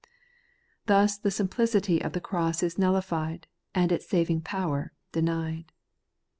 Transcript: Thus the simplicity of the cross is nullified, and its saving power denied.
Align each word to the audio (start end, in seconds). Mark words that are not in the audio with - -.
Thus 0.87 1.15
the 1.19 1.29
simplicity 1.29 2.01
of 2.01 2.13
the 2.13 2.19
cross 2.21 2.63
is 2.63 2.79
nullified, 2.79 3.45
and 3.75 3.91
its 3.91 4.09
saving 4.09 4.41
power 4.41 4.93
denied. 5.11 5.71